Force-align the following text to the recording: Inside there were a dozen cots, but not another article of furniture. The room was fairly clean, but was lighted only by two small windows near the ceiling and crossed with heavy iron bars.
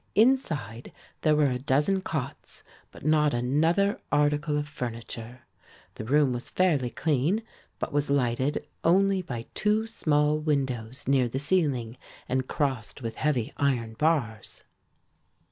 Inside 0.15 0.91
there 1.21 1.35
were 1.35 1.51
a 1.51 1.59
dozen 1.59 2.01
cots, 2.01 2.63
but 2.89 3.05
not 3.05 3.35
another 3.35 4.01
article 4.11 4.57
of 4.57 4.67
furniture. 4.67 5.41
The 5.93 6.05
room 6.05 6.33
was 6.33 6.49
fairly 6.49 6.89
clean, 6.89 7.43
but 7.77 7.93
was 7.93 8.09
lighted 8.09 8.65
only 8.83 9.21
by 9.21 9.45
two 9.53 9.85
small 9.85 10.39
windows 10.39 11.07
near 11.07 11.27
the 11.27 11.37
ceiling 11.37 11.99
and 12.27 12.47
crossed 12.47 13.03
with 13.03 13.13
heavy 13.13 13.53
iron 13.57 13.93
bars. 13.93 14.63